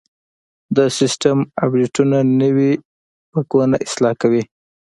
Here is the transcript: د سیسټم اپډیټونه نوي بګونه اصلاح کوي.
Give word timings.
د 0.75 0.77
سیسټم 0.97 1.37
اپډیټونه 1.63 2.17
نوي 2.41 2.71
بګونه 3.33 3.75
اصلاح 3.87 4.13
کوي. 4.21 4.43